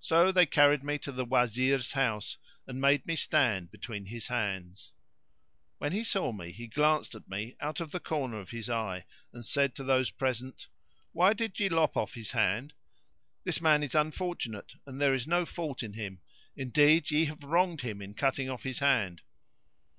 [0.00, 4.92] So they carried me to the Wazir's house and made me stand between his hands.
[5.78, 9.06] When he saw me, he glanced at me out of the corner of his eye
[9.32, 10.66] and said to those present,
[11.12, 12.74] "Why did ye lop off his hand?
[13.44, 16.20] This man is unfortunate, and there is no fault in him;
[16.54, 19.22] indeed ye have wronged him in cutting off his hand."